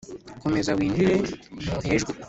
[0.41, 1.15] komeza winjire
[1.61, 2.11] ntuhejwe